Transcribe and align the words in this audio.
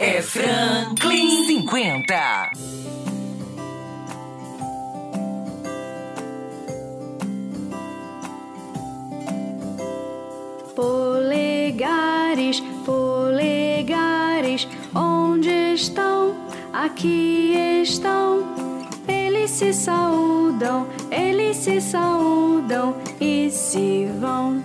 É 0.00 0.22
Franklin 0.22 1.44
50. 1.44 2.52
Polegares, 10.76 12.60
polegares, 12.86 14.68
onde 14.94 15.50
estão? 15.74 16.32
Aqui 16.72 17.82
estão. 17.82 18.46
Eles 19.08 19.50
se 19.50 19.72
saúdam, 19.72 20.86
eles 21.10 21.56
se 21.56 21.80
saúdam 21.80 22.94
e 23.20 23.50
se 23.50 24.06
vão 24.20 24.62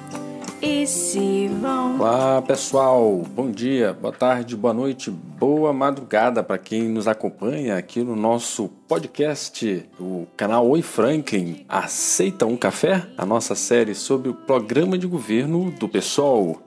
e 0.63 0.87
se 0.87 1.49
vão. 1.49 1.99
Olá 1.99 2.41
pessoal, 2.41 3.21
bom 3.35 3.51
dia, 3.51 3.91
boa 3.91 4.13
tarde, 4.13 4.55
boa 4.55 4.73
noite, 4.73 5.11
boa 5.11 5.73
madrugada 5.73 6.41
para 6.41 6.57
quem 6.57 6.83
nos 6.83 7.05
acompanha 7.05 7.75
aqui 7.75 8.01
no 8.01 8.15
nosso 8.15 8.69
podcast 8.87 9.85
do 9.99 10.25
canal 10.37 10.65
Oi 10.69 10.81
Franklin. 10.81 11.65
Aceita 11.67 12.45
um 12.45 12.55
café? 12.55 13.05
A 13.17 13.25
nossa 13.25 13.55
série 13.55 13.93
sobre 13.93 14.29
o 14.29 14.33
programa 14.33 14.97
de 14.97 15.05
governo 15.05 15.69
do 15.69 15.89
PSOL. 15.89 16.61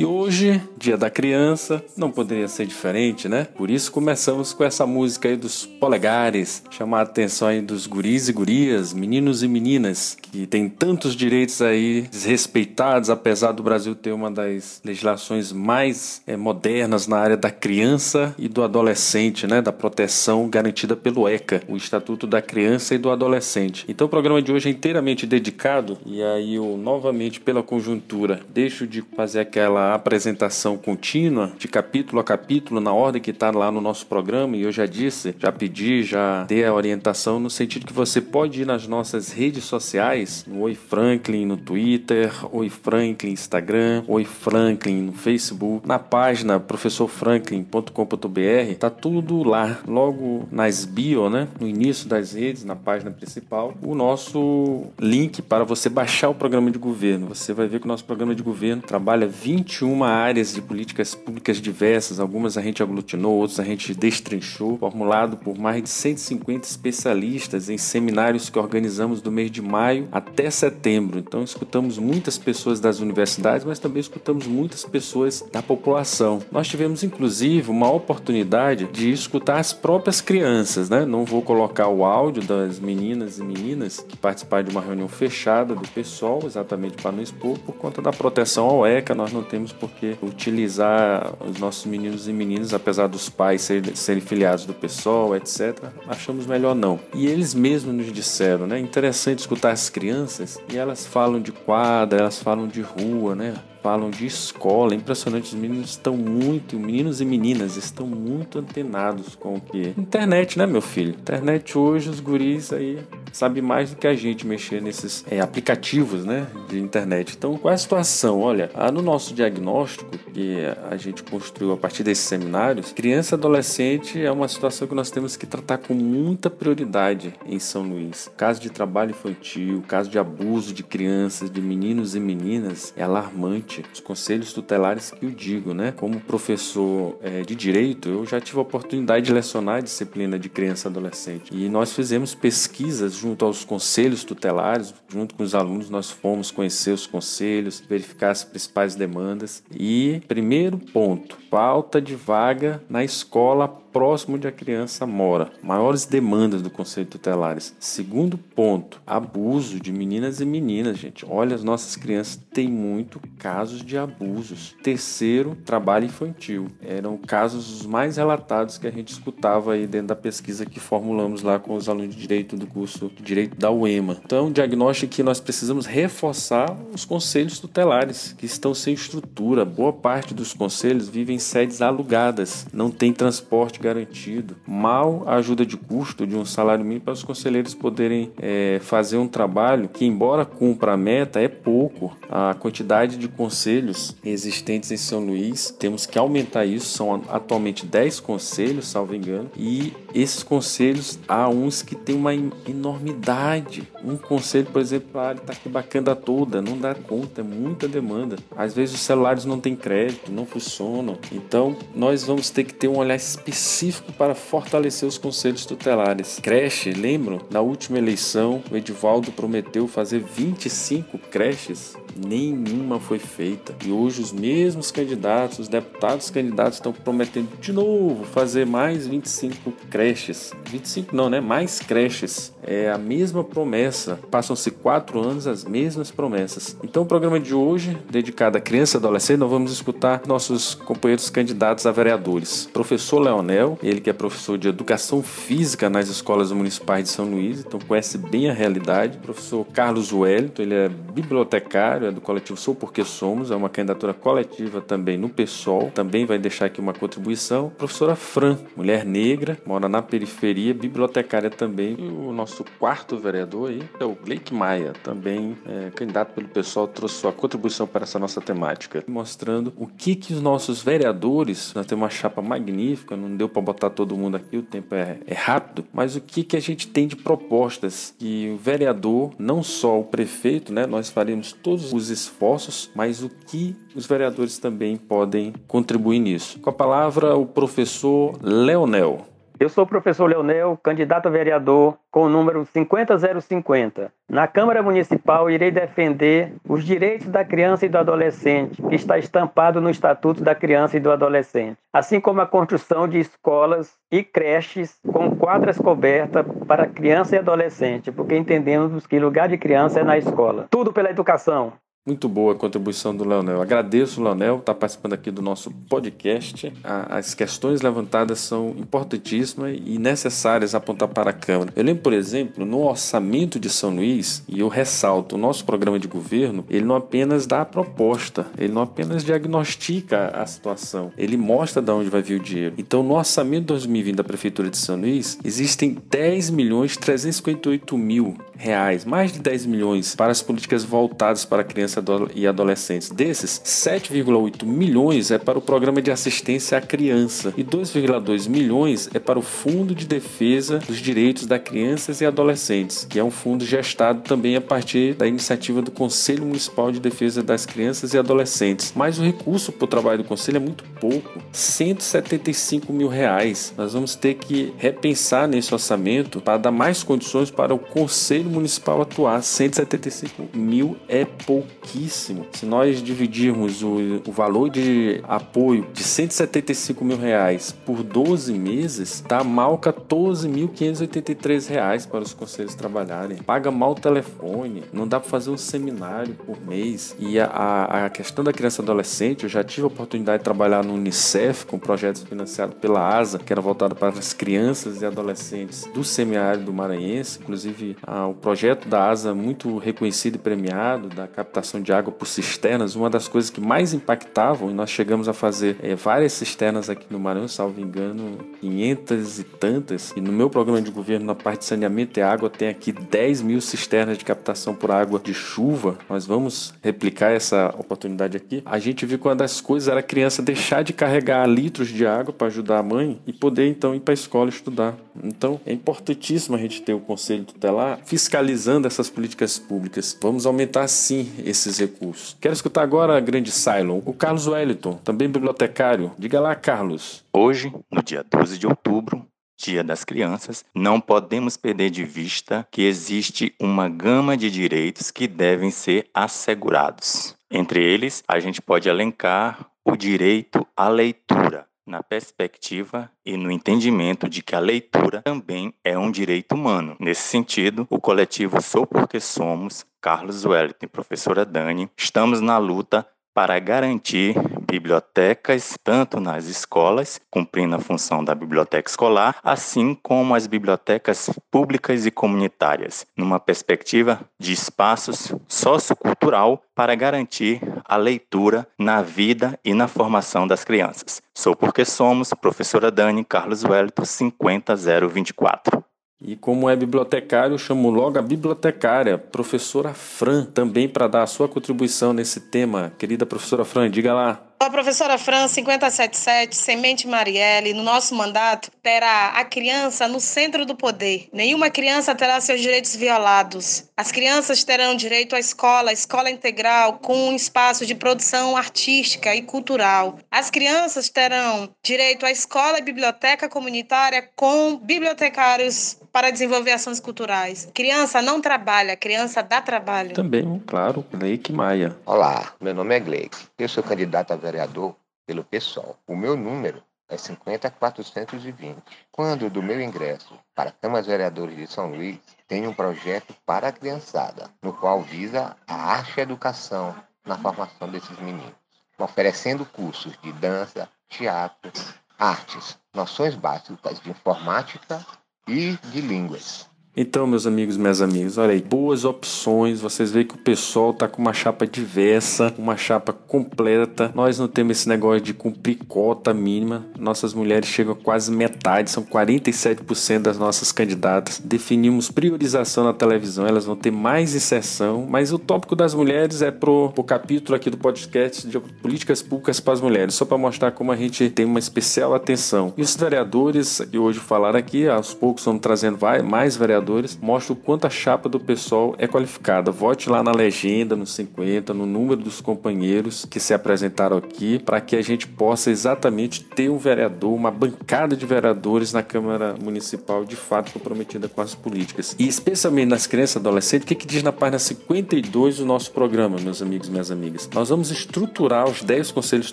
E 0.00 0.04
hoje, 0.06 0.62
dia 0.78 0.96
da 0.96 1.10
criança, 1.10 1.84
não 1.94 2.10
poderia 2.10 2.48
ser 2.48 2.64
diferente, 2.64 3.28
né? 3.28 3.46
Por 3.54 3.70
isso 3.70 3.92
começamos 3.92 4.54
com 4.54 4.64
essa 4.64 4.86
música 4.86 5.28
aí 5.28 5.36
dos 5.36 5.66
polegares, 5.66 6.62
chamar 6.70 7.00
a 7.00 7.02
atenção 7.02 7.48
aí 7.48 7.60
dos 7.60 7.86
guris 7.86 8.26
e 8.26 8.32
gurias, 8.32 8.94
meninos 8.94 9.42
e 9.42 9.46
meninas, 9.46 10.16
que 10.18 10.46
têm 10.46 10.70
tantos 10.70 11.14
direitos 11.14 11.60
aí 11.60 12.08
desrespeitados, 12.10 13.10
apesar 13.10 13.52
do 13.52 13.62
Brasil 13.62 13.94
ter 13.94 14.12
uma 14.12 14.30
das 14.30 14.80
legislações 14.82 15.52
mais 15.52 16.22
é, 16.26 16.34
modernas 16.34 17.06
na 17.06 17.18
área 17.18 17.36
da 17.36 17.50
criança 17.50 18.34
e 18.38 18.48
do 18.48 18.62
adolescente, 18.62 19.46
né? 19.46 19.60
Da 19.60 19.70
proteção 19.70 20.48
garantida 20.48 20.96
pelo 20.96 21.28
ECA, 21.28 21.62
o 21.68 21.76
Estatuto 21.76 22.26
da 22.26 22.40
Criança 22.40 22.94
e 22.94 22.98
do 22.98 23.10
Adolescente. 23.10 23.84
Então 23.86 24.06
o 24.06 24.10
programa 24.10 24.40
de 24.40 24.50
hoje 24.50 24.70
é 24.70 24.72
inteiramente 24.72 25.26
dedicado, 25.26 25.98
e 26.06 26.22
aí 26.22 26.54
eu 26.54 26.78
novamente 26.78 27.38
pela 27.38 27.62
conjuntura 27.62 28.40
deixo 28.48 28.86
de 28.86 29.02
fazer 29.14 29.40
aquela 29.40 29.89
apresentação 29.94 30.76
contínua, 30.76 31.52
de 31.58 31.68
capítulo 31.68 32.20
a 32.20 32.24
capítulo, 32.24 32.80
na 32.80 32.92
ordem 32.92 33.20
que 33.20 33.30
está 33.30 33.50
lá 33.50 33.70
no 33.70 33.80
nosso 33.80 34.06
programa, 34.06 34.56
e 34.56 34.62
eu 34.62 34.72
já 34.72 34.86
disse, 34.86 35.34
já 35.38 35.52
pedi, 35.52 36.02
já 36.02 36.44
dei 36.44 36.64
a 36.64 36.72
orientação 36.72 37.40
no 37.40 37.50
sentido 37.50 37.86
que 37.86 37.92
você 37.92 38.20
pode 38.20 38.62
ir 38.62 38.66
nas 38.66 38.86
nossas 38.86 39.32
redes 39.32 39.64
sociais, 39.64 40.44
no 40.46 40.62
Oi 40.62 40.74
Franklin 40.74 41.46
no 41.46 41.56
Twitter, 41.56 42.32
Oi 42.52 42.68
Franklin 42.68 43.32
Instagram, 43.32 44.04
Oi 44.06 44.24
Franklin 44.24 45.02
no 45.02 45.12
Facebook, 45.12 45.86
na 45.86 45.98
página 45.98 46.58
professorfranklin.com.br, 46.58 48.74
tá 48.78 48.90
tudo 48.90 49.42
lá, 49.42 49.78
logo 49.86 50.48
nas 50.50 50.84
bio, 50.84 51.30
né, 51.30 51.48
no 51.58 51.66
início 51.66 52.08
das 52.08 52.32
redes, 52.32 52.64
na 52.64 52.76
página 52.76 53.10
principal, 53.10 53.74
o 53.82 53.94
nosso 53.94 54.84
link 54.98 55.42
para 55.42 55.64
você 55.64 55.88
baixar 55.88 56.28
o 56.28 56.34
programa 56.34 56.70
de 56.70 56.78
governo. 56.78 57.28
Você 57.28 57.52
vai 57.52 57.66
ver 57.66 57.80
que 57.80 57.86
o 57.86 57.88
nosso 57.88 58.04
programa 58.04 58.34
de 58.34 58.42
governo 58.42 58.82
trabalha 58.82 59.26
20 59.26 59.79
21 59.80 60.04
áreas 60.04 60.52
de 60.52 60.60
políticas 60.60 61.14
públicas 61.14 61.56
diversas, 61.56 62.20
algumas 62.20 62.58
a 62.58 62.62
gente 62.62 62.82
aglutinou, 62.82 63.36
outras 63.36 63.58
a 63.58 63.64
gente 63.64 63.94
destrinchou, 63.94 64.76
formulado 64.76 65.38
por 65.38 65.56
mais 65.56 65.82
de 65.82 65.88
150 65.88 66.68
especialistas 66.68 67.70
em 67.70 67.78
seminários 67.78 68.50
que 68.50 68.58
organizamos 68.58 69.22
do 69.22 69.32
mês 69.32 69.50
de 69.50 69.62
maio 69.62 70.06
até 70.12 70.50
setembro. 70.50 71.18
Então 71.18 71.42
escutamos 71.42 71.96
muitas 71.96 72.36
pessoas 72.36 72.78
das 72.78 73.00
universidades, 73.00 73.64
mas 73.64 73.78
também 73.78 74.00
escutamos 74.00 74.46
muitas 74.46 74.84
pessoas 74.84 75.42
da 75.50 75.62
população. 75.62 76.40
Nós 76.52 76.68
tivemos 76.68 77.02
inclusive 77.02 77.70
uma 77.70 77.90
oportunidade 77.90 78.86
de 78.92 79.10
escutar 79.10 79.58
as 79.58 79.72
próprias 79.72 80.20
crianças, 80.20 80.90
né? 80.90 81.06
Não 81.06 81.24
vou 81.24 81.40
colocar 81.40 81.88
o 81.88 82.04
áudio 82.04 82.42
das 82.42 82.78
meninas 82.78 83.38
e 83.38 83.42
meninas 83.42 84.00
que 84.06 84.16
participaram 84.16 84.64
de 84.64 84.70
uma 84.72 84.82
reunião 84.82 85.08
fechada 85.08 85.74
do 85.74 85.88
pessoal, 85.88 86.40
exatamente 86.44 87.00
para 87.00 87.12
não 87.12 87.22
expor, 87.22 87.58
por 87.60 87.74
conta 87.76 88.02
da 88.02 88.12
proteção 88.12 88.66
ao 88.66 88.86
ECA, 88.86 89.14
nós 89.14 89.32
não 89.32 89.42
temos 89.42 89.59
porque 89.72 90.16
utilizar 90.22 91.34
os 91.40 91.58
nossos 91.58 91.84
meninos 91.86 92.28
e 92.28 92.32
meninas, 92.32 92.72
apesar 92.72 93.06
dos 93.06 93.28
pais 93.28 93.62
serem, 93.62 93.94
serem 93.94 94.20
filiados 94.20 94.64
do 94.64 94.74
PSOL, 94.74 95.36
etc., 95.36 95.84
achamos 96.08 96.46
melhor 96.46 96.74
não. 96.74 96.98
E 97.14 97.26
eles 97.26 97.54
mesmos 97.54 97.94
nos 97.94 98.12
disseram, 98.12 98.66
né? 98.66 98.78
Interessante 98.78 99.40
escutar 99.40 99.72
as 99.72 99.90
crianças 99.90 100.58
e 100.72 100.76
elas 100.76 101.06
falam 101.06 101.40
de 101.40 101.52
quadra, 101.52 102.20
elas 102.20 102.42
falam 102.42 102.66
de 102.66 102.80
rua, 102.80 103.34
né? 103.34 103.54
Falam 103.82 104.10
de 104.10 104.26
escola. 104.26 104.94
Impressionante, 104.94 105.54
os 105.54 105.54
meninos 105.54 105.90
estão 105.90 106.16
muito, 106.16 106.78
meninos 106.78 107.20
e 107.20 107.24
meninas 107.24 107.76
estão 107.76 108.06
muito 108.06 108.58
antenados 108.58 109.34
com 109.34 109.54
o 109.54 109.60
que. 109.60 109.94
Internet, 109.98 110.58
né, 110.58 110.66
meu 110.66 110.82
filho? 110.82 111.10
Internet 111.10 111.76
hoje, 111.76 112.08
os 112.08 112.20
guris 112.20 112.72
aí 112.72 112.98
sabe 113.32 113.62
mais 113.62 113.90
do 113.90 113.96
que 113.96 114.06
a 114.06 114.14
gente 114.14 114.46
mexer 114.46 114.82
nesses 114.82 115.24
é, 115.30 115.40
aplicativos, 115.40 116.24
né, 116.24 116.46
de 116.68 116.78
internet. 116.80 117.34
Então, 117.36 117.56
qual 117.56 117.70
é 117.70 117.74
a 117.74 117.78
situação? 117.78 118.40
Olha, 118.40 118.70
no 118.92 119.02
nosso 119.02 119.34
diagnóstico 119.34 120.18
que 120.32 120.58
a 120.90 120.96
gente 120.96 121.22
construiu 121.22 121.72
a 121.72 121.76
partir 121.76 122.02
desses 122.02 122.24
seminários, 122.24 122.92
criança 122.92 123.34
e 123.34 123.36
adolescente 123.36 124.20
é 124.20 124.30
uma 124.30 124.48
situação 124.48 124.88
que 124.88 124.94
nós 124.94 125.10
temos 125.10 125.36
que 125.36 125.46
tratar 125.46 125.78
com 125.78 125.94
muita 125.94 126.50
prioridade 126.50 127.34
em 127.46 127.58
São 127.58 127.82
Luís. 127.82 128.30
Caso 128.36 128.60
de 128.60 128.70
trabalho 128.70 129.10
infantil, 129.10 129.82
caso 129.86 130.10
de 130.10 130.18
abuso 130.18 130.74
de 130.74 130.82
crianças, 130.82 131.50
de 131.50 131.60
meninos 131.60 132.14
e 132.14 132.20
meninas, 132.20 132.92
é 132.96 133.02
alarmante 133.02 133.69
os 133.92 134.00
conselhos 134.00 134.52
tutelares 134.52 135.10
que 135.10 135.26
o 135.26 135.30
digo, 135.30 135.72
né? 135.72 135.92
Como 135.92 136.20
professor 136.20 137.18
é, 137.22 137.42
de 137.42 137.54
direito, 137.54 138.08
eu 138.08 138.26
já 138.26 138.40
tive 138.40 138.58
a 138.58 138.62
oportunidade 138.62 139.26
de 139.26 139.32
lecionar 139.32 139.76
a 139.76 139.80
disciplina 139.80 140.38
de 140.38 140.48
criança 140.48 140.88
e 140.88 140.90
adolescente. 140.90 141.50
E 141.54 141.68
nós 141.68 141.92
fizemos 141.92 142.34
pesquisas 142.34 143.14
junto 143.14 143.44
aos 143.44 143.64
conselhos 143.64 144.24
tutelares, 144.24 144.94
junto 145.08 145.34
com 145.34 145.42
os 145.42 145.54
alunos, 145.54 145.90
nós 145.90 146.10
fomos 146.10 146.50
conhecer 146.50 146.92
os 146.92 147.06
conselhos, 147.06 147.82
verificar 147.88 148.30
as 148.30 148.44
principais 148.44 148.94
demandas. 148.94 149.62
E, 149.70 150.22
primeiro 150.26 150.78
ponto, 150.78 151.38
falta 151.50 152.00
de 152.00 152.14
vaga 152.14 152.82
na 152.88 153.04
escola 153.04 153.68
próximo 153.92 154.36
onde 154.36 154.46
a 154.46 154.52
criança 154.52 155.06
mora. 155.06 155.50
Maiores 155.62 156.04
demandas 156.04 156.62
do 156.62 156.70
Conselho 156.70 157.06
Tutelares. 157.06 157.74
Segundo 157.78 158.38
ponto, 158.38 159.00
abuso 159.06 159.80
de 159.80 159.92
meninas 159.92 160.40
e 160.40 160.46
meninas, 160.46 160.98
gente. 160.98 161.26
Olha, 161.28 161.54
as 161.54 161.64
nossas 161.64 161.96
crianças 161.96 162.40
têm 162.52 162.68
muito 162.68 163.20
casos 163.60 163.84
de 163.84 163.98
abusos. 163.98 164.74
Terceiro, 164.82 165.54
trabalho 165.66 166.06
infantil. 166.06 166.68
Eram 166.82 167.18
casos 167.18 167.80
os 167.80 167.86
mais 167.86 168.16
relatados 168.16 168.78
que 168.78 168.86
a 168.86 168.90
gente 168.90 169.12
escutava 169.12 169.74
aí 169.74 169.86
dentro 169.86 170.06
da 170.06 170.16
pesquisa 170.16 170.64
que 170.64 170.80
formulamos 170.80 171.42
lá 171.42 171.58
com 171.58 171.74
os 171.74 171.86
alunos 171.86 172.14
de 172.14 172.22
direito 172.22 172.56
do 172.56 172.66
curso 172.66 173.12
de 173.14 173.22
direito 173.22 173.58
da 173.58 173.70
UEMA. 173.70 174.16
Então, 174.24 174.50
diagnóstico 174.50 175.12
que 175.12 175.22
nós 175.22 175.40
precisamos 175.40 175.84
reforçar 175.84 176.74
os 176.94 177.04
conselhos 177.04 177.58
tutelares, 177.58 178.34
que 178.38 178.46
estão 178.46 178.72
sem 178.72 178.94
estrutura. 178.94 179.62
Boa 179.62 179.92
parte 179.92 180.32
dos 180.32 180.54
conselhos 180.54 181.10
vivem 181.10 181.36
em 181.36 181.38
sedes 181.38 181.82
alugadas, 181.82 182.66
não 182.72 182.90
tem 182.90 183.12
transporte 183.12 183.78
garantido, 183.78 184.56
mal 184.66 185.24
a 185.26 185.34
ajuda 185.34 185.66
de 185.66 185.76
custo 185.76 186.26
de 186.26 186.34
um 186.34 186.46
salário 186.46 186.82
mínimo 186.82 187.02
para 187.02 187.12
os 187.12 187.22
conselheiros 187.22 187.74
poderem 187.74 188.32
é, 188.40 188.78
fazer 188.80 189.18
um 189.18 189.28
trabalho 189.28 189.86
que, 189.86 190.06
embora 190.06 190.46
cumpra 190.46 190.94
a 190.94 190.96
meta, 190.96 191.40
é 191.40 191.48
pouco. 191.48 192.16
A 192.30 192.54
quantidade 192.54 193.16
de 193.16 193.28
conselhos 193.50 194.14
existentes 194.24 194.92
em 194.92 194.96
São 194.96 195.18
Luís, 195.18 195.74
temos 195.76 196.06
que 196.06 196.16
aumentar 196.16 196.64
isso. 196.64 196.86
São 196.86 197.22
atualmente 197.28 197.84
10 197.84 198.20
conselhos, 198.20 198.86
salvo 198.86 199.14
engano, 199.14 199.50
e 199.56 199.92
esses 200.14 200.44
conselhos 200.44 201.18
há 201.26 201.48
uns 201.48 201.82
que 201.82 201.96
têm 201.96 202.14
uma 202.14 202.32
enormidade. 202.32 203.88
Um 204.04 204.16
conselho, 204.16 204.66
por 204.66 204.80
exemplo, 204.80 205.08
para 205.12 205.40
está 205.40 205.52
aqui 205.52 205.68
bacana 205.68 206.14
toda, 206.14 206.62
não 206.62 206.78
dá 206.78 206.94
conta, 206.94 207.40
é 207.40 207.44
muita 207.44 207.88
demanda. 207.88 208.36
Às 208.56 208.72
vezes 208.72 208.94
os 208.94 209.00
celulares 209.00 209.44
não 209.44 209.58
têm 209.58 209.74
crédito, 209.74 210.30
não 210.30 210.46
funcionam. 210.46 211.18
Então, 211.32 211.76
nós 211.94 212.22
vamos 212.22 212.50
ter 212.50 212.64
que 212.64 212.74
ter 212.74 212.86
um 212.86 212.98
olhar 212.98 213.16
específico 213.16 213.80
específico 213.80 214.12
para 214.12 214.34
fortalecer 214.34 215.08
os 215.08 215.18
conselhos 215.18 215.64
tutelares. 215.66 216.38
Creche, 216.42 216.92
lembram? 216.92 217.40
Na 217.50 217.60
última 217.60 217.98
eleição, 217.98 218.62
o 218.70 218.76
Edivaldo 218.76 219.32
prometeu 219.32 219.88
fazer 219.88 220.20
25 220.20 221.18
creches, 221.18 221.96
nenhuma 222.16 222.98
foi 222.98 223.18
feita. 223.18 223.74
E 223.84 223.90
hoje 223.90 224.20
os 224.20 224.32
mesmos 224.32 224.90
candidatos, 224.90 225.60
os 225.60 225.68
deputados 225.68 226.30
candidatos 226.30 226.74
estão 226.74 226.92
prometendo 226.92 227.48
de 227.60 227.72
novo 227.72 228.24
fazer 228.24 228.66
mais 228.66 229.06
25 229.06 229.72
creches. 229.90 230.52
25 230.66 231.14
não, 231.14 231.28
né? 231.28 231.40
Mais 231.40 231.80
creches. 231.80 232.52
É 232.62 232.90
a 232.90 232.98
mesma 232.98 233.42
promessa. 233.42 234.18
Passam-se 234.30 234.70
quatro 234.70 235.20
anos 235.20 235.46
as 235.46 235.64
mesmas 235.64 236.10
promessas. 236.10 236.76
Então 236.82 237.02
o 237.02 237.06
programa 237.06 237.40
de 237.40 237.54
hoje, 237.54 237.96
dedicado 238.10 238.58
a 238.58 238.60
criança 238.60 238.96
e 238.96 238.98
adolescente, 238.98 239.38
nós 239.38 239.50
vamos 239.50 239.72
escutar 239.72 240.22
nossos 240.26 240.74
companheiros 240.74 241.30
candidatos 241.30 241.86
a 241.86 241.92
vereadores. 241.92 242.68
Professor 242.72 243.18
Leonel 243.18 243.78
ele 243.82 244.00
que 244.00 244.10
é 244.10 244.12
professor 244.12 244.58
de 244.58 244.68
educação 244.68 245.22
física 245.22 245.88
nas 245.88 246.08
escolas 246.08 246.52
municipais 246.52 247.04
de 247.04 247.10
São 247.10 247.26
Luís, 247.26 247.60
então 247.60 247.80
conhece 247.80 248.18
bem 248.18 248.48
a 248.48 248.52
realidade. 248.52 249.18
Professor 249.18 249.64
Carlos 249.66 250.12
Wellington, 250.12 250.62
ele 250.62 250.74
é 250.74 250.88
bibliotecário 250.88 251.99
Bibliotecário, 252.00 252.08
é 252.08 252.10
do 252.10 252.20
coletivo 252.20 252.58
Sou 252.58 252.74
Porque 252.74 253.04
Somos, 253.04 253.50
é 253.50 253.56
uma 253.56 253.68
candidatura 253.68 254.14
coletiva 254.14 254.80
também 254.80 255.16
no 255.16 255.28
PSOL, 255.28 255.90
também 255.94 256.24
vai 256.24 256.38
deixar 256.38 256.66
aqui 256.66 256.80
uma 256.80 256.92
contribuição. 256.92 257.70
Professora 257.76 258.16
Fran, 258.16 258.58
mulher 258.76 259.04
negra, 259.04 259.58
mora 259.66 259.88
na 259.88 260.00
periferia, 260.00 260.72
bibliotecária 260.72 261.50
também. 261.50 261.96
E 261.98 262.08
o 262.08 262.32
nosso 262.32 262.64
quarto 262.78 263.16
vereador 263.18 263.70
aí 263.70 263.82
é 263.98 264.04
o 264.04 264.14
Blake 264.14 264.54
Maia, 264.54 264.92
também 265.02 265.56
é, 265.66 265.90
candidato 265.90 266.34
pelo 266.34 266.48
PSOL, 266.48 266.88
trouxe 266.88 267.16
sua 267.16 267.32
contribuição 267.32 267.86
para 267.86 268.04
essa 268.04 268.18
nossa 268.18 268.40
temática, 268.40 269.04
mostrando 269.06 269.72
o 269.76 269.86
que 269.86 270.14
que 270.14 270.32
os 270.32 270.40
nossos 270.40 270.82
vereadores, 270.82 271.72
nós 271.74 271.86
temos 271.86 272.02
uma 272.02 272.10
chapa 272.10 272.40
magnífica, 272.40 273.16
não 273.16 273.36
deu 273.36 273.48
para 273.48 273.60
botar 273.60 273.90
todo 273.90 274.16
mundo 274.16 274.36
aqui, 274.36 274.56
o 274.56 274.62
tempo 274.62 274.94
é, 274.94 275.18
é 275.26 275.34
rápido, 275.34 275.84
mas 275.92 276.16
o 276.16 276.20
que 276.20 276.42
que 276.42 276.56
a 276.56 276.60
gente 276.60 276.88
tem 276.88 277.06
de 277.06 277.16
propostas 277.16 278.14
que 278.18 278.50
o 278.54 278.56
vereador, 278.56 279.32
não 279.38 279.62
só 279.62 280.00
o 280.00 280.04
prefeito, 280.04 280.72
né, 280.72 280.86
nós 280.86 281.10
faremos 281.10 281.52
todos 281.52 281.89
os 281.92 282.10
esforços, 282.10 282.90
mas 282.94 283.22
o 283.22 283.28
que 283.28 283.76
os 283.94 284.06
vereadores 284.06 284.58
também 284.58 284.96
podem 284.96 285.52
contribuir 285.66 286.18
nisso. 286.18 286.58
Com 286.60 286.70
a 286.70 286.72
palavra, 286.72 287.36
o 287.36 287.46
professor 287.46 288.38
Leonel. 288.42 289.29
Eu 289.60 289.68
sou 289.68 289.84
o 289.84 289.86
professor 289.86 290.24
Leonel, 290.24 290.80
candidato 290.82 291.26
a 291.26 291.30
vereador 291.30 291.98
com 292.10 292.22
o 292.22 292.28
número 292.30 292.64
50050. 292.64 294.10
Na 294.26 294.48
Câmara 294.48 294.82
Municipal, 294.82 295.50
irei 295.50 295.70
defender 295.70 296.54
os 296.66 296.82
direitos 296.82 297.28
da 297.28 297.44
criança 297.44 297.84
e 297.84 297.88
do 297.90 297.98
adolescente, 297.98 298.80
que 298.80 298.94
está 298.94 299.18
estampado 299.18 299.78
no 299.78 299.90
Estatuto 299.90 300.42
da 300.42 300.54
Criança 300.54 300.96
e 300.96 301.00
do 301.00 301.12
Adolescente, 301.12 301.76
assim 301.92 302.18
como 302.18 302.40
a 302.40 302.46
construção 302.46 303.06
de 303.06 303.18
escolas 303.18 303.92
e 304.10 304.24
creches 304.24 304.98
com 305.12 305.36
quadras 305.36 305.76
cobertas 305.76 306.46
para 306.66 306.86
criança 306.86 307.36
e 307.36 307.38
adolescente, 307.38 308.10
porque 308.10 308.34
entendemos 308.34 309.06
que 309.06 309.18
lugar 309.18 309.46
de 309.46 309.58
criança 309.58 310.00
é 310.00 310.02
na 310.02 310.16
escola. 310.16 310.68
Tudo 310.70 310.90
pela 310.90 311.10
educação. 311.10 311.74
Muito 312.06 312.30
boa 312.30 312.54
a 312.54 312.56
contribuição 312.56 313.14
do 313.14 313.28
Leonel. 313.28 313.60
Agradeço 313.60 314.22
o 314.22 314.24
Leonel 314.24 314.56
estar 314.56 314.74
participando 314.74 315.12
aqui 315.12 315.30
do 315.30 315.42
nosso 315.42 315.70
podcast. 315.70 316.72
As 316.82 317.34
questões 317.34 317.82
levantadas 317.82 318.40
são 318.40 318.70
importantíssimas 318.70 319.78
e 319.84 319.98
necessárias 319.98 320.74
apontar 320.74 321.08
para 321.08 321.28
a 321.28 321.34
Câmara. 321.34 321.70
Eu 321.76 321.84
lembro, 321.84 322.02
por 322.02 322.14
exemplo, 322.14 322.64
no 322.64 322.86
orçamento 322.88 323.60
de 323.60 323.68
São 323.68 323.94
Luís, 323.94 324.42
e 324.48 324.60
eu 324.60 324.68
ressalto, 324.68 325.34
o 325.34 325.38
nosso 325.38 325.62
programa 325.66 325.98
de 325.98 326.08
governo, 326.08 326.64
ele 326.70 326.86
não 326.86 326.96
apenas 326.96 327.46
dá 327.46 327.60
a 327.60 327.66
proposta, 327.66 328.46
ele 328.56 328.72
não 328.72 328.80
apenas 328.80 329.22
diagnostica 329.22 330.28
a 330.28 330.46
situação, 330.46 331.12
ele 331.18 331.36
mostra 331.36 331.82
de 331.82 331.90
onde 331.90 332.08
vai 332.08 332.22
vir 332.22 332.40
o 332.40 332.42
dinheiro. 332.42 332.76
Então, 332.78 333.02
no 333.02 333.12
orçamento 333.12 333.60
de 333.60 333.66
2020 333.66 334.16
da 334.16 334.24
Prefeitura 334.24 334.70
de 334.70 334.78
São 334.78 334.96
Luís, 334.96 335.38
existem 335.44 335.98
10 336.08 336.48
milhões 336.48 336.96
358 336.96 337.98
mil 337.98 338.38
reais, 338.60 339.06
mais 339.06 339.32
de 339.32 339.38
10 339.38 339.64
milhões 339.64 340.14
para 340.14 340.30
as 340.30 340.42
políticas 340.42 340.84
voltadas 340.84 341.46
para 341.46 341.64
crianças 341.64 342.04
e 342.34 342.46
adolescentes. 342.46 343.08
Desses, 343.10 343.60
7,8 343.64 344.66
milhões 344.66 345.30
é 345.30 345.38
para 345.38 345.58
o 345.58 345.62
programa 345.62 346.02
de 346.02 346.10
assistência 346.10 346.76
à 346.76 346.80
criança 346.80 347.54
e 347.56 347.64
2,2 347.64 348.48
milhões 348.48 349.08
é 349.14 349.18
para 349.18 349.38
o 349.38 349.42
Fundo 349.42 349.94
de 349.94 350.06
Defesa 350.06 350.78
dos 350.78 350.98
Direitos 350.98 351.46
das 351.46 351.62
Crianças 351.62 352.20
e 352.20 352.26
Adolescentes, 352.26 353.06
que 353.08 353.18
é 353.18 353.24
um 353.24 353.30
fundo 353.30 353.64
gestado 353.64 354.20
também 354.20 354.56
a 354.56 354.60
partir 354.60 355.14
da 355.14 355.26
iniciativa 355.26 355.80
do 355.80 355.90
Conselho 355.90 356.44
Municipal 356.44 356.92
de 356.92 357.00
Defesa 357.00 357.42
das 357.42 357.64
Crianças 357.64 358.12
e 358.12 358.18
Adolescentes. 358.18 358.92
Mas 358.94 359.18
o 359.18 359.22
recurso 359.22 359.72
para 359.72 359.84
o 359.84 359.88
trabalho 359.88 360.18
do 360.18 360.24
Conselho 360.24 360.56
é 360.56 360.60
muito 360.60 360.84
pouco, 361.00 361.40
175 361.50 362.92
mil 362.92 363.08
reais. 363.08 363.72
Nós 363.76 363.94
vamos 363.94 364.14
ter 364.14 364.34
que 364.34 364.74
repensar 364.76 365.48
nesse 365.48 365.72
orçamento 365.72 366.40
para 366.40 366.58
dar 366.58 366.70
mais 366.70 367.02
condições 367.02 367.50
para 367.50 367.74
o 367.74 367.78
Conselho 367.78 368.49
Municipal 368.50 369.00
atuar. 369.02 369.42
175 369.42 370.56
mil 370.56 370.96
é 371.08 371.24
pouquíssimo. 371.24 372.46
Se 372.52 372.66
nós 372.66 373.02
dividirmos 373.02 373.82
o, 373.82 374.22
o 374.26 374.32
valor 374.32 374.68
de 374.70 375.20
apoio 375.24 375.86
de 375.92 376.02
175 376.02 377.04
mil 377.04 377.16
reais 377.16 377.72
por 377.72 378.02
12 378.02 378.52
meses, 378.52 379.24
dá 379.26 379.42
mal 379.44 379.78
14.583 379.78 381.68
reais 381.68 382.06
para 382.06 382.20
os 382.20 382.34
conselhos 382.34 382.74
trabalharem. 382.74 383.38
Paga 383.38 383.70
mal 383.70 383.92
o 383.92 383.94
telefone, 383.94 384.84
não 384.92 385.06
dá 385.06 385.20
para 385.20 385.28
fazer 385.28 385.50
um 385.50 385.56
seminário 385.56 386.34
por 386.34 386.60
mês. 386.60 387.14
E 387.18 387.38
a, 387.38 388.06
a, 388.06 388.10
questão 388.10 388.44
da 388.44 388.52
criança 388.52 388.82
e 388.82 388.84
adolescente, 388.84 389.44
eu 389.44 389.48
já 389.48 389.62
tive 389.62 389.84
a 389.84 389.86
oportunidade 389.88 390.38
de 390.38 390.44
trabalhar 390.44 390.84
no 390.84 390.94
Unicef 390.94 391.66
com 391.66 391.78
projetos 391.78 392.22
financiados 392.22 392.76
pela 392.78 393.16
ASA, 393.16 393.38
que 393.38 393.52
era 393.52 393.60
voltado 393.60 393.94
para 393.94 394.08
as 394.08 394.32
crianças 394.32 395.02
e 395.02 395.06
adolescentes 395.06 395.88
do 395.92 396.02
semiárido 396.02 396.72
maranhense. 396.72 397.38
Inclusive, 397.40 397.96
a, 398.02 398.26
o 398.26 398.34
projeto 398.40 398.88
da 398.88 399.08
ASA 399.08 399.34
muito 399.34 399.78
reconhecido 399.78 400.36
e 400.36 400.38
premiado, 400.38 401.08
da 401.08 401.26
captação 401.26 401.80
de 401.80 401.92
água 401.92 402.12
por 402.12 402.26
cisternas, 402.26 402.96
uma 402.96 403.10
das 403.10 403.28
coisas 403.28 403.50
que 403.50 403.60
mais 403.60 403.92
impactavam, 403.92 404.70
e 404.70 404.74
nós 404.74 404.90
chegamos 404.90 405.28
a 405.28 405.32
fazer 405.32 405.76
é, 405.82 405.94
várias 405.94 406.32
cisternas 406.32 406.88
aqui 406.88 407.06
no 407.10 407.18
Maranhão, 407.18 407.48
salvo 407.48 407.80
engano, 407.80 408.38
500 408.60 409.38
e 409.38 409.44
tantas, 409.44 410.12
e 410.16 410.20
no 410.20 410.32
meu 410.32 410.48
programa 410.48 410.80
de 410.80 410.90
governo, 410.90 411.26
na 411.26 411.34
parte 411.34 411.60
de 411.60 411.64
saneamento 411.66 412.18
e 412.18 412.22
água, 412.22 412.48
tem 412.48 412.68
aqui 412.68 412.92
10 412.92 413.42
mil 413.42 413.60
cisternas 413.60 414.18
de 414.18 414.24
captação 414.24 414.74
por 414.74 414.90
água 414.90 415.18
de 415.18 415.34
chuva. 415.34 415.98
Nós 416.08 416.26
vamos 416.26 416.74
replicar 416.82 417.30
essa 417.30 417.74
oportunidade 417.78 418.36
aqui. 418.36 418.62
A 418.64 418.78
gente 418.78 419.04
viu 419.04 419.18
que 419.18 419.26
uma 419.26 419.36
das 419.36 419.60
coisas 419.60 419.88
era 419.88 420.00
a 420.00 420.02
criança 420.02 420.42
deixar 420.42 420.82
de 420.82 420.92
carregar 420.92 421.46
litros 421.46 421.88
de 421.88 422.06
água 422.06 422.32
para 422.32 422.46
ajudar 422.46 422.78
a 422.78 422.82
mãe 422.82 423.20
e 423.26 423.32
poder 423.32 423.68
então 423.68 423.94
ir 423.94 424.00
para 424.00 424.12
a 424.12 424.14
escola 424.14 424.48
estudar. 424.48 424.96
Então 425.22 425.60
é 425.66 425.72
importantíssimo 425.72 426.56
a 426.56 426.58
gente 426.58 426.82
ter 426.82 426.94
o 426.94 427.00
Conselho 427.00 427.44
Tutelar 427.44 427.98
fiscalizando 428.30 428.86
essas 428.86 429.10
políticas 429.10 429.58
públicas. 429.58 430.16
Vamos 430.22 430.46
aumentar 430.46 430.86
sim 430.86 431.32
esses 431.44 431.78
recursos. 431.80 432.36
Quero 432.40 432.54
escutar 432.54 432.82
agora 432.82 433.16
a 433.16 433.20
grande 433.20 433.50
Cylon, 433.50 434.00
o 434.06 434.12
Carlos 434.12 434.46
Wellington, 434.46 434.94
também 435.02 435.28
bibliotecário. 435.28 436.12
Diga 436.16 436.38
lá, 436.38 436.54
Carlos. 436.54 437.24
Hoje, 437.32 437.72
no 437.90 438.00
dia 438.00 438.24
12 438.30 438.56
de 438.56 438.68
outubro, 438.68 439.26
Dia 439.58 439.84
das 439.84 440.04
Crianças, 440.04 440.64
não 440.74 440.98
podemos 440.98 441.56
perder 441.56 441.90
de 441.90 442.02
vista 442.02 442.66
que 442.70 442.80
existe 442.80 443.54
uma 443.60 443.90
gama 443.90 444.34
de 444.34 444.50
direitos 444.50 445.10
que 445.10 445.28
devem 445.28 445.70
ser 445.70 446.08
assegurados. 446.14 447.36
Entre 447.50 447.82
eles, 447.82 448.24
a 448.26 448.40
gente 448.40 448.62
pode 448.62 448.88
elencar 448.88 449.66
o 449.84 449.96
direito 449.96 450.66
à 450.74 450.88
leitura, 450.88 451.66
na 451.90 452.02
perspectiva 452.02 453.10
e 453.26 453.36
no 453.36 453.50
entendimento 453.50 454.28
de 454.28 454.42
que 454.42 454.54
a 454.54 454.60
leitura 454.60 455.20
também 455.22 455.74
é 455.84 455.98
um 455.98 456.10
direito 456.10 456.54
humano. 456.54 456.96
Nesse 457.00 457.22
sentido, 457.22 457.86
o 457.90 458.00
coletivo 458.00 458.62
Sou 458.62 458.86
Porque 458.86 459.18
Somos, 459.18 459.84
Carlos 460.00 460.44
Wellington 460.46 460.86
e 460.86 460.88
professora 460.88 461.44
Dani, 461.44 461.90
estamos 461.96 462.40
na 462.40 462.56
luta 462.56 463.06
para 463.34 463.58
garantir 463.58 464.34
bibliotecas 464.70 465.76
tanto 465.82 466.20
nas 466.20 466.46
escolas, 466.46 467.20
cumprindo 467.30 467.74
a 467.74 467.80
função 467.80 468.24
da 468.24 468.34
biblioteca 468.34 468.88
escolar, 468.88 469.36
assim 469.42 469.94
como 470.00 470.34
as 470.34 470.46
bibliotecas 470.46 471.28
públicas 471.50 472.06
e 472.06 472.10
comunitárias, 472.10 473.04
numa 473.16 473.40
perspectiva 473.40 474.20
de 474.38 474.52
espaços 474.52 475.34
sociocultural 475.48 476.62
para 476.74 476.94
garantir 476.94 477.60
a 477.84 477.96
leitura 477.96 478.66
na 478.78 479.02
vida 479.02 479.58
e 479.64 479.74
na 479.74 479.88
formação 479.88 480.46
das 480.46 480.64
crianças. 480.64 481.20
Sou 481.34 481.56
porque 481.56 481.84
somos, 481.84 482.32
professora 482.32 482.90
Dani 482.90 483.24
Carlos 483.24 483.64
Wellington 483.64 484.04
50024. 484.04 485.84
E 486.22 486.36
como 486.36 486.68
é 486.68 486.76
bibliotecário, 486.76 487.58
chamo 487.58 487.90
logo 487.90 488.18
a 488.18 488.22
bibliotecária, 488.22 489.16
professora 489.16 489.94
Fran, 489.94 490.44
também 490.44 490.86
para 490.86 491.08
dar 491.08 491.22
a 491.22 491.26
sua 491.26 491.48
contribuição 491.48 492.12
nesse 492.12 492.40
tema. 492.40 492.92
Querida 492.98 493.24
professora 493.24 493.64
Fran, 493.64 493.90
diga 493.90 494.12
lá. 494.12 494.49
A 494.62 494.68
professora 494.68 495.16
Fran 495.16 495.48
577, 495.48 496.54
Semente 496.54 497.08
Marielle, 497.08 497.72
no 497.72 497.82
nosso 497.82 498.14
mandato, 498.14 498.70
terá 498.82 499.28
a 499.28 499.42
criança 499.42 500.06
no 500.06 500.20
centro 500.20 500.66
do 500.66 500.76
poder. 500.76 501.30
Nenhuma 501.32 501.70
criança 501.70 502.14
terá 502.14 502.38
seus 502.42 502.60
direitos 502.60 502.94
violados. 502.94 503.88
As 503.96 504.12
crianças 504.12 504.62
terão 504.62 504.94
direito 504.94 505.34
à 505.34 505.38
escola, 505.38 505.94
escola 505.94 506.30
integral, 506.30 506.98
com 506.98 507.30
um 507.30 507.34
espaço 507.34 507.86
de 507.86 507.94
produção 507.94 508.54
artística 508.54 509.34
e 509.34 509.40
cultural. 509.40 510.18
As 510.30 510.50
crianças 510.50 511.08
terão 511.08 511.70
direito 511.82 512.26
à 512.26 512.30
escola 512.30 512.80
e 512.80 512.82
biblioteca 512.82 513.48
comunitária 513.48 514.28
com 514.36 514.76
bibliotecários 514.76 515.96
para 516.12 516.30
desenvolver 516.30 516.72
ações 516.72 517.00
culturais. 517.00 517.68
Criança 517.72 518.20
não 518.20 518.40
trabalha, 518.40 518.96
criança 518.96 519.42
dá 519.42 519.60
trabalho. 519.60 520.12
Também, 520.12 520.60
claro, 520.66 521.04
Gleick 521.12 521.52
Maia. 521.52 521.96
Olá, 522.04 522.52
meu 522.60 522.74
nome 522.74 522.94
é 522.96 523.00
Gleick. 523.00 523.36
Eu 523.58 523.68
sou 523.68 523.82
candidato 523.82 524.32
a 524.32 524.36
vereador 524.50 524.96
pelo 525.26 525.44
PSOL. 525.44 525.96
O 526.06 526.16
meu 526.16 526.36
número 526.36 526.82
é 527.08 527.16
50420. 527.16 528.82
Quando 529.10 529.48
do 529.48 529.62
meu 529.62 529.80
ingresso 529.80 530.38
para 530.54 530.70
a 530.70 530.72
Câmara 530.72 531.02
Vereadores 531.02 531.56
de 531.56 531.66
São 531.66 531.88
Luís, 531.90 532.18
tem 532.48 532.66
um 532.66 532.74
projeto 532.74 533.34
para 533.46 533.68
a 533.68 533.72
criançada, 533.72 534.50
no 534.62 534.72
qual 534.72 535.02
visa 535.02 535.56
a 535.66 535.74
arte 535.74 536.16
e 536.16 536.20
a 536.20 536.22
educação 536.22 536.94
na 537.24 537.36
formação 537.36 537.88
desses 537.88 538.18
meninos, 538.18 538.54
oferecendo 538.98 539.64
cursos 539.64 540.16
de 540.20 540.32
dança, 540.32 540.88
teatro, 541.08 541.72
artes, 542.18 542.78
noções 542.94 543.34
básicas 543.34 544.00
de 544.00 544.10
informática 544.10 545.04
e 545.46 545.76
de 545.92 546.00
línguas. 546.00 546.69
Então, 546.96 547.24
meus 547.24 547.46
amigos 547.46 547.76
minhas 547.76 548.02
amigas, 548.02 548.36
olha 548.36 548.52
aí, 548.52 548.60
boas 548.60 549.04
opções. 549.04 549.80
Vocês 549.80 550.10
veem 550.10 550.26
que 550.26 550.34
o 550.34 550.38
pessoal 550.38 550.92
tá 550.92 551.06
com 551.06 551.22
uma 551.22 551.32
chapa 551.32 551.64
diversa, 551.64 552.52
uma 552.58 552.76
chapa 552.76 553.12
completa. 553.12 554.10
Nós 554.12 554.40
não 554.40 554.48
temos 554.48 554.78
esse 554.78 554.88
negócio 554.88 555.20
de 555.20 555.32
cumprir 555.32 555.78
cota 555.86 556.34
mínima. 556.34 556.84
Nossas 556.98 557.32
mulheres 557.32 557.68
chegam 557.68 557.92
a 557.92 557.96
quase 557.96 558.32
metade, 558.32 558.90
são 558.90 559.04
47% 559.04 560.18
das 560.18 560.36
nossas 560.36 560.72
candidatas. 560.72 561.38
Definimos 561.38 562.10
priorização 562.10 562.82
na 562.82 562.92
televisão, 562.92 563.46
elas 563.46 563.66
vão 563.66 563.76
ter 563.76 563.92
mais 563.92 564.34
inserção, 564.34 565.06
mas 565.08 565.32
o 565.32 565.38
tópico 565.38 565.76
das 565.76 565.94
mulheres 565.94 566.42
é 566.42 566.50
pro, 566.50 566.90
pro 566.90 567.04
capítulo 567.04 567.54
aqui 567.54 567.70
do 567.70 567.78
podcast 567.78 568.48
de 568.48 568.58
políticas 568.58 569.22
públicas 569.22 569.60
para 569.60 569.74
as 569.74 569.80
mulheres, 569.80 570.14
só 570.14 570.24
para 570.24 570.36
mostrar 570.36 570.72
como 570.72 570.90
a 570.90 570.96
gente 570.96 571.30
tem 571.30 571.46
uma 571.46 571.60
especial 571.60 572.14
atenção. 572.14 572.74
E 572.76 572.82
os 572.82 572.96
vereadores 572.96 573.80
que 573.80 573.96
hoje 573.96 574.18
falaram 574.18 574.58
aqui, 574.58 574.88
aos 574.88 575.14
poucos 575.14 575.42
estamos 575.42 575.60
trazendo 575.60 575.98
mais 576.24 576.56
vereadores 576.56 576.79
vereadores 576.80 577.18
mostra 577.20 577.52
o 577.52 577.56
quanto 577.56 577.86
a 577.86 577.90
chapa 577.90 578.28
do 578.28 578.40
pessoal 578.40 578.94
é 578.98 579.06
qualificada. 579.06 579.70
Vote 579.70 580.08
lá 580.08 580.22
na 580.22 580.32
legenda, 580.32 580.96
no 580.96 581.06
50, 581.06 581.72
no 581.74 581.86
número 581.86 582.20
dos 582.20 582.40
companheiros 582.40 583.26
que 583.26 583.38
se 583.38 583.54
apresentaram 583.54 584.16
aqui, 584.16 584.58
para 584.58 584.80
que 584.80 584.96
a 584.96 585.02
gente 585.02 585.28
possa 585.28 585.70
exatamente 585.70 586.42
ter 586.42 586.70
um 586.70 586.78
vereador, 586.78 587.32
uma 587.34 587.50
bancada 587.50 588.16
de 588.16 588.24
vereadores 588.26 588.92
na 588.92 589.02
Câmara 589.02 589.54
Municipal 589.62 590.24
de 590.24 590.36
fato 590.36 590.72
comprometida 590.72 591.28
com 591.28 591.40
as 591.40 591.54
políticas. 591.54 592.16
E 592.18 592.26
especialmente 592.26 592.88
nas 592.88 593.06
crianças 593.06 593.36
e 593.36 593.38
adolescentes, 593.38 593.84
o 593.84 593.88
que, 593.88 593.94
que 593.94 594.06
diz 594.06 594.22
na 594.22 594.32
página 594.32 594.58
52 594.58 595.58
do 595.58 595.66
nosso 595.66 595.92
programa, 595.92 596.38
meus 596.40 596.62
amigos 596.62 596.88
e 596.88 596.90
minhas 596.90 597.10
amigas? 597.10 597.48
Nós 597.52 597.68
vamos 597.68 597.90
estruturar 597.90 598.68
os 598.68 598.82
10 598.82 599.10
conselhos 599.10 599.52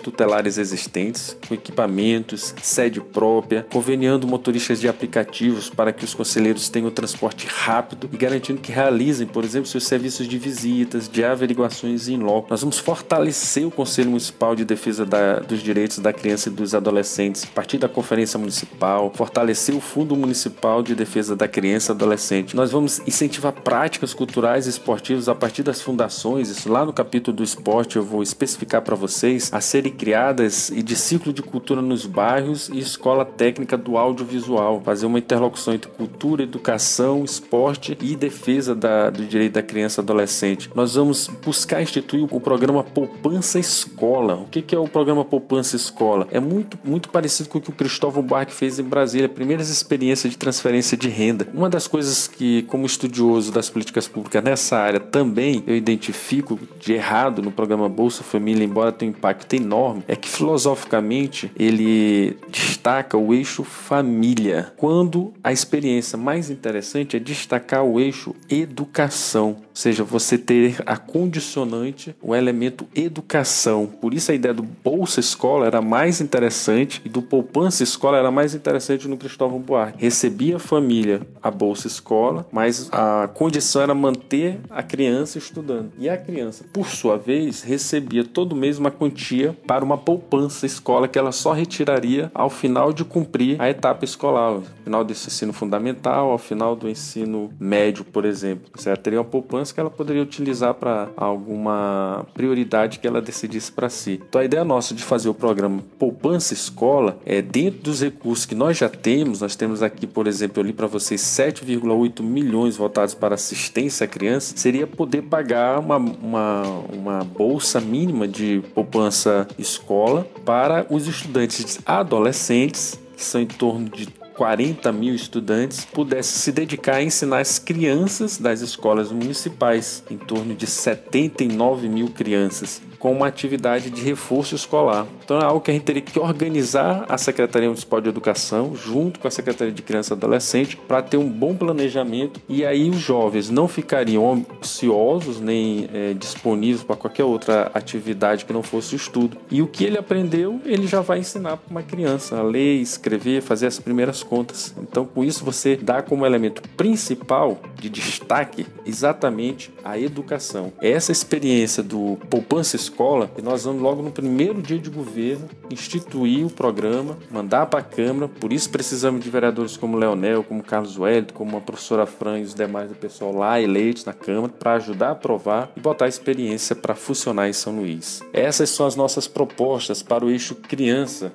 tutelares 0.00 0.58
existentes, 0.58 1.36
com 1.46 1.54
equipamentos, 1.54 2.54
sede 2.62 3.00
própria, 3.00 3.66
conveniando 3.70 4.26
motoristas 4.26 4.80
de 4.80 4.88
aplicativos 4.88 5.68
para 5.68 5.92
que 5.92 6.04
os 6.04 6.14
conselheiros 6.14 6.68
tenham 6.68 6.90
transporte 6.90 7.17
transporte 7.18 7.48
rápido 7.48 8.08
e 8.12 8.16
garantindo 8.16 8.60
que 8.60 8.70
realizem, 8.70 9.26
por 9.26 9.44
exemplo, 9.44 9.68
seus 9.68 9.84
serviços 9.84 10.28
de 10.28 10.38
visitas, 10.38 11.08
de 11.08 11.24
averiguações 11.24 12.08
em 12.08 12.16
loco. 12.16 12.46
Nós 12.48 12.60
vamos 12.60 12.78
fortalecer 12.78 13.66
o 13.66 13.70
Conselho 13.72 14.10
Municipal 14.10 14.54
de 14.54 14.64
Defesa 14.64 15.04
da, 15.04 15.40
dos 15.40 15.60
Direitos 15.60 15.98
da 15.98 16.12
Criança 16.12 16.48
e 16.48 16.52
dos 16.52 16.74
Adolescentes 16.74 17.44
a 17.44 17.48
partir 17.48 17.78
da 17.78 17.88
Conferência 17.88 18.38
Municipal, 18.38 19.10
fortalecer 19.14 19.74
o 19.74 19.80
Fundo 19.80 20.14
Municipal 20.14 20.80
de 20.80 20.94
Defesa 20.94 21.34
da 21.34 21.48
Criança 21.48 21.90
e 21.90 21.94
Adolescente. 21.94 22.54
Nós 22.54 22.70
vamos 22.70 23.00
incentivar 23.00 23.52
práticas 23.52 24.14
culturais 24.14 24.66
e 24.66 24.70
esportivas 24.70 25.28
a 25.28 25.34
partir 25.34 25.64
das 25.64 25.82
fundações, 25.82 26.48
isso 26.48 26.70
lá 26.70 26.84
no 26.84 26.92
capítulo 26.92 27.36
do 27.36 27.42
esporte 27.42 27.96
eu 27.96 28.04
vou 28.04 28.22
especificar 28.22 28.82
para 28.82 28.94
vocês, 28.94 29.50
a 29.52 29.60
serem 29.60 29.92
criadas 29.92 30.70
e 30.70 30.82
de 30.82 30.94
ciclo 30.94 31.32
de 31.32 31.42
cultura 31.42 31.82
nos 31.82 32.06
bairros 32.06 32.68
e 32.68 32.78
escola 32.78 33.24
técnica 33.24 33.76
do 33.76 33.96
audiovisual, 33.96 34.80
fazer 34.84 35.06
uma 35.06 35.18
interlocução 35.18 35.74
entre 35.74 35.90
cultura, 35.90 36.44
educação 36.44 37.07
educação, 37.08 37.24
esporte 37.24 37.96
e 38.00 38.14
defesa 38.14 38.74
da, 38.74 39.10
do 39.10 39.24
direito 39.24 39.54
da 39.54 39.62
criança 39.62 40.00
e 40.00 40.02
adolescente. 40.02 40.70
Nós 40.74 40.94
vamos 40.94 41.28
buscar 41.44 41.80
instituir 41.82 42.26
o 42.30 42.40
programa 42.40 42.84
Poupança 42.84 43.58
Escola. 43.58 44.36
O 44.36 44.46
que, 44.46 44.60
que 44.60 44.74
é 44.74 44.78
o 44.78 44.88
programa 44.88 45.24
Poupança 45.24 45.76
Escola? 45.76 46.28
É 46.30 46.40
muito, 46.40 46.78
muito 46.84 47.08
parecido 47.08 47.48
com 47.48 47.58
o 47.58 47.60
que 47.60 47.70
o 47.70 47.72
Cristóvão 47.72 48.22
Buarque 48.22 48.52
fez 48.52 48.78
em 48.78 48.82
Brasília, 48.82 49.28
primeiras 49.28 49.70
experiências 49.70 50.32
de 50.32 50.38
transferência 50.38 50.96
de 50.96 51.08
renda. 51.08 51.48
Uma 51.54 51.70
das 51.70 51.86
coisas 51.86 52.28
que, 52.28 52.62
como 52.62 52.84
estudioso 52.84 53.52
das 53.52 53.70
políticas 53.70 54.06
públicas 54.06 54.42
nessa 54.42 54.76
área, 54.76 55.00
também 55.00 55.62
eu 55.66 55.76
identifico 55.76 56.58
de 56.80 56.92
errado 56.92 57.42
no 57.42 57.50
programa 57.50 57.88
Bolsa 57.88 58.22
Família, 58.22 58.64
embora 58.64 58.92
tenha 58.92 59.10
um 59.10 59.14
impacto 59.14 59.54
enorme, 59.54 60.02
é 60.06 60.16
que 60.16 60.28
filosoficamente 60.28 61.50
ele 61.56 62.36
destaca 62.50 63.16
o 63.16 63.32
eixo 63.32 63.64
família, 63.64 64.72
quando 64.76 65.32
a 65.42 65.52
experiência 65.52 66.18
mais 66.18 66.50
interessante 66.50 66.97
interessante 66.98 67.16
é 67.16 67.20
destacar 67.20 67.84
o 67.84 68.00
eixo 68.00 68.34
educação, 68.48 69.48
ou 69.48 69.66
seja, 69.72 70.02
você 70.02 70.36
ter 70.36 70.82
a 70.84 70.96
condicionante, 70.96 72.14
o 72.20 72.34
elemento 72.34 72.86
educação. 72.94 73.86
Por 73.86 74.12
isso 74.12 74.30
a 74.30 74.34
ideia 74.34 74.54
do 74.54 74.62
Bolsa 74.62 75.20
Escola 75.20 75.66
era 75.66 75.80
mais 75.80 76.20
interessante 76.20 77.00
e 77.04 77.08
do 77.08 77.22
Poupança 77.22 77.82
Escola 77.82 78.18
era 78.18 78.30
mais 78.30 78.54
interessante 78.54 79.06
no 79.06 79.16
Cristóvão 79.16 79.60
Buarque. 79.60 80.02
Recebia 80.02 80.56
a 80.56 80.58
família 80.58 81.22
a 81.42 81.50
Bolsa 81.50 81.86
Escola, 81.86 82.46
mas 82.50 82.88
a 82.92 83.28
condição 83.32 83.82
era 83.82 83.94
manter 83.94 84.58
a 84.70 84.82
criança 84.82 85.38
estudando. 85.38 85.92
E 85.98 86.08
a 86.08 86.16
criança, 86.16 86.64
por 86.72 86.88
sua 86.88 87.16
vez, 87.16 87.62
recebia 87.62 88.24
todo 88.24 88.56
mês 88.56 88.78
uma 88.78 88.90
quantia 88.90 89.56
para 89.66 89.84
uma 89.84 89.96
poupança 89.96 90.66
escola 90.66 91.08
que 91.08 91.18
ela 91.18 91.32
só 91.32 91.52
retiraria 91.52 92.30
ao 92.34 92.50
final 92.50 92.92
de 92.92 93.04
cumprir 93.04 93.60
a 93.60 93.68
etapa 93.70 94.04
escolar, 94.04 94.54
ao 94.54 94.62
final 94.84 95.04
desse 95.04 95.28
ensino 95.28 95.52
fundamental, 95.52 96.30
ao 96.30 96.38
final 96.38 96.74
do 96.74 96.87
ensino 96.88 97.50
médio, 97.58 98.04
por 98.04 98.24
exemplo. 98.24 98.70
Ela 98.84 98.96
teria 98.96 99.18
uma 99.18 99.24
poupança 99.24 99.74
que 99.74 99.80
ela 99.80 99.90
poderia 99.90 100.22
utilizar 100.22 100.74
para 100.74 101.08
alguma 101.16 102.26
prioridade 102.34 102.98
que 102.98 103.06
ela 103.06 103.20
decidisse 103.20 103.70
para 103.70 103.88
si. 103.88 104.20
Então 104.28 104.40
a 104.40 104.44
ideia 104.44 104.64
nossa 104.64 104.94
de 104.94 105.02
fazer 105.02 105.28
o 105.28 105.34
programa 105.34 105.82
Poupança 105.98 106.54
Escola 106.54 107.18
é 107.24 107.42
dentro 107.42 107.80
dos 107.80 108.02
recursos 108.02 108.46
que 108.46 108.54
nós 108.54 108.76
já 108.76 108.88
temos, 108.88 109.40
nós 109.40 109.56
temos 109.56 109.82
aqui, 109.82 110.06
por 110.06 110.26
exemplo, 110.26 110.60
eu 110.60 110.66
li 110.66 110.72
para 110.72 110.86
vocês 110.86 111.20
7,8 111.20 112.22
milhões 112.22 112.76
voltados 112.76 113.14
para 113.14 113.34
assistência 113.34 114.04
à 114.04 114.08
criança, 114.08 114.54
seria 114.56 114.86
poder 114.86 115.22
pagar 115.22 115.78
uma, 115.78 115.96
uma, 115.96 116.62
uma 116.92 117.24
bolsa 117.24 117.80
mínima 117.80 118.26
de 118.26 118.62
poupança 118.74 119.46
escola 119.58 120.26
para 120.44 120.86
os 120.90 121.06
estudantes 121.06 121.78
adolescentes 121.84 122.98
que 123.18 123.24
são 123.24 123.40
em 123.40 123.46
torno 123.46 123.88
de 123.88 124.06
40 124.38 124.92
mil 124.92 125.16
estudantes, 125.16 125.84
pudesse 125.84 126.38
se 126.38 126.52
dedicar 126.52 126.94
a 126.94 127.02
ensinar 127.02 127.40
as 127.40 127.58
crianças 127.58 128.38
das 128.38 128.60
escolas 128.60 129.10
municipais, 129.10 130.04
em 130.08 130.16
torno 130.16 130.54
de 130.54 130.64
79 130.64 131.88
mil 131.88 132.08
crianças 132.10 132.80
com 132.98 133.12
uma 133.12 133.26
atividade 133.26 133.90
de 133.90 134.02
reforço 134.02 134.54
escolar. 134.54 135.06
Então 135.24 135.38
é 135.38 135.44
algo 135.44 135.60
que 135.60 135.70
a 135.70 135.74
gente 135.74 135.84
teria 135.84 136.02
que 136.02 136.18
organizar 136.18 137.04
a 137.08 137.16
Secretaria 137.16 137.68
Municipal 137.68 138.00
de 138.00 138.08
Educação 138.08 138.74
junto 138.74 139.20
com 139.20 139.28
a 139.28 139.30
Secretaria 139.30 139.72
de 139.72 139.82
Criança 139.82 140.14
e 140.14 140.16
Adolescente 140.16 140.76
para 140.76 141.02
ter 141.02 141.16
um 141.16 141.28
bom 141.28 141.54
planejamento 141.54 142.40
e 142.48 142.64
aí 142.64 142.90
os 142.90 142.98
jovens 142.98 143.50
não 143.50 143.68
ficariam 143.68 144.44
ociosos 144.60 145.40
nem 145.40 145.88
é, 145.92 146.14
disponíveis 146.14 146.82
para 146.82 146.96
qualquer 146.96 147.24
outra 147.24 147.70
atividade 147.74 148.44
que 148.44 148.52
não 148.52 148.62
fosse 148.62 148.94
o 148.94 148.96
estudo. 148.96 149.36
E 149.50 149.62
o 149.62 149.66
que 149.66 149.84
ele 149.84 149.98
aprendeu, 149.98 150.60
ele 150.64 150.86
já 150.86 151.00
vai 151.00 151.20
ensinar 151.20 151.56
para 151.56 151.70
uma 151.70 151.82
criança 151.82 152.38
a 152.38 152.42
ler, 152.42 152.80
escrever, 152.80 153.42
fazer 153.42 153.66
as 153.66 153.78
primeiras 153.78 154.22
contas. 154.22 154.74
Então 154.78 155.04
com 155.04 155.22
isso 155.22 155.44
você 155.44 155.76
dá 155.76 156.02
como 156.02 156.26
elemento 156.26 156.62
principal 156.76 157.58
de 157.78 157.88
destaque 157.88 158.66
exatamente 158.84 159.72
a 159.84 159.98
educação. 159.98 160.72
Essa 160.80 161.12
experiência 161.12 161.82
do 161.82 162.18
poupança 162.28 162.76
escola 162.88 163.30
e 163.36 163.42
nós 163.42 163.64
vamos 163.64 163.82
logo 163.82 164.02
no 164.02 164.10
primeiro 164.10 164.60
dia 164.62 164.78
de 164.78 164.90
governo 164.90 165.48
instituir 165.70 166.46
o 166.46 166.50
programa, 166.50 167.18
mandar 167.30 167.66
para 167.66 167.80
a 167.80 167.82
Câmara. 167.82 168.28
Por 168.28 168.52
isso 168.52 168.70
precisamos 168.70 169.22
de 169.22 169.30
vereadores 169.30 169.76
como 169.76 169.96
Leonel, 169.96 170.42
como 170.42 170.62
Carlos 170.62 170.98
Wellington, 170.98 171.34
como 171.34 171.56
a 171.56 171.60
professora 171.60 172.06
Fran 172.06 172.40
e 172.40 172.42
os 172.42 172.54
demais 172.54 172.88
do 172.88 172.96
pessoal 172.96 173.32
lá 173.32 173.60
eleitos 173.60 174.04
na 174.04 174.12
Câmara 174.12 174.52
para 174.58 174.74
ajudar 174.74 175.08
a 175.08 175.12
aprovar 175.12 175.70
e 175.76 175.80
botar 175.80 176.06
a 176.06 176.08
experiência 176.08 176.74
para 176.74 176.94
funcionar 176.94 177.48
em 177.48 177.52
São 177.52 177.76
Luís. 177.76 178.22
Essas 178.32 178.70
são 178.70 178.86
as 178.86 178.96
nossas 178.96 179.28
propostas 179.28 180.02
para 180.02 180.24
o 180.24 180.30
eixo 180.30 180.54
criança 180.54 181.32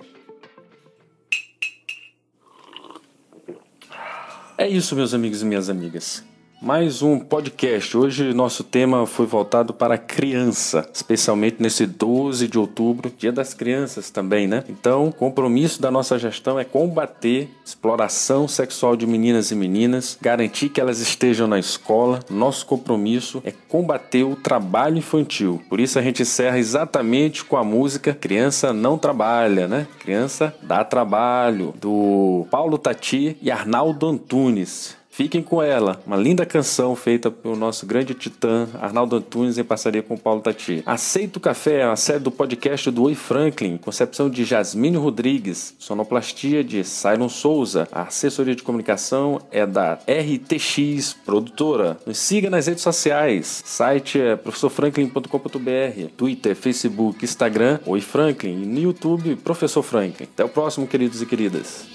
É 4.56 4.68
isso, 4.68 4.96
meus 4.96 5.14
amigos 5.14 5.42
e 5.42 5.46
minhas 5.46 5.68
amigas 5.68 6.24
mais 6.64 7.02
um 7.02 7.20
podcast. 7.20 7.98
Hoje 7.98 8.34
nosso 8.34 8.64
tema 8.64 9.06
foi 9.06 9.26
voltado 9.26 9.74
para 9.74 9.96
a 9.96 9.98
criança, 9.98 10.90
especialmente 10.94 11.58
nesse 11.60 11.86
12 11.86 12.48
de 12.48 12.58
outubro, 12.58 13.12
Dia 13.18 13.34
das 13.34 13.54
Crianças 13.54 14.10
também, 14.10 14.48
né? 14.48 14.64
Então, 14.70 15.10
o 15.10 15.14
compromisso 15.14 15.82
da 15.82 15.92
nossa 15.92 16.18
gestão 16.18 16.58
é 16.58 16.64
combater 16.64 17.50
exploração 17.66 18.48
sexual 18.48 18.96
de 18.96 19.06
meninas 19.06 19.52
e 19.52 19.56
meninas, 19.56 20.18
garantir 20.22 20.70
que 20.70 20.80
elas 20.80 21.02
estejam 21.02 21.48
na 21.48 21.60
escola. 21.60 22.22
Nosso 22.30 22.66
compromisso 22.66 23.42
é 23.44 23.52
combater 23.52 24.24
o 24.24 24.38
trabalho 24.38 24.98
infantil. 24.98 25.62
Por 25.68 25.82
isso 25.82 26.00
a 26.00 26.02
gente 26.02 26.22
encerra 26.22 26.58
exatamente 26.58 27.44
com 27.44 27.58
a 27.58 27.64
música 27.64 28.14
Criança 28.14 28.72
não 28.72 28.98
trabalha, 28.98 29.68
né? 29.68 29.86
Criança 30.00 30.56
dá 30.62 30.82
trabalho 30.86 31.74
do 31.82 32.48
Paulo 32.50 32.78
Tati 32.78 33.38
e 33.42 33.52
Arnaldo 33.52 34.08
Antunes. 34.08 35.03
Fiquem 35.14 35.44
com 35.44 35.62
ela, 35.62 36.02
uma 36.08 36.18
linda 36.18 36.44
canção 36.44 36.96
feita 36.96 37.30
pelo 37.30 37.56
nosso 37.56 37.86
grande 37.86 38.16
titã 38.16 38.68
Arnaldo 38.82 39.18
Antunes 39.18 39.60
em 39.60 39.64
parceria 39.64 40.02
com 40.02 40.18
Paulo 40.18 40.42
Tati. 40.42 40.82
Aceita 40.88 41.38
o 41.38 41.42
Café 41.42 41.82
é 41.82 41.86
uma 41.86 41.96
série 41.96 42.18
do 42.18 42.32
podcast 42.32 42.90
do 42.90 43.04
Oi 43.04 43.14
Franklin, 43.14 43.78
concepção 43.78 44.28
de 44.28 44.44
Jasmine 44.44 44.98
Rodrigues, 44.98 45.76
sonoplastia 45.78 46.64
de 46.64 46.84
Cylon 46.84 47.30
Souza, 47.30 47.88
a 47.92 48.02
assessoria 48.02 48.56
de 48.56 48.64
comunicação 48.64 49.40
é 49.52 49.68
da 49.68 50.00
RTX 50.08 51.16
Produtora. 51.24 51.96
Nos 52.08 52.18
siga 52.18 52.50
nas 52.50 52.66
redes 52.66 52.82
sociais, 52.82 53.62
site 53.64 54.20
é 54.20 54.36
professorfranklin.com.br, 54.36 56.08
Twitter, 56.18 56.56
Facebook, 56.56 57.24
Instagram, 57.24 57.80
Oi 57.86 58.02
Franklin 58.02 58.64
e 58.64 58.66
no 58.66 58.80
YouTube, 58.80 59.36
Professor 59.36 59.84
Franklin. 59.84 60.26
Até 60.34 60.44
o 60.44 60.50
próximo, 60.50 60.88
queridos 60.88 61.22
e 61.22 61.28
queridas. 61.28 61.86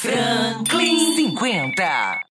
Franklin 0.00 1.14
50. 1.14 2.29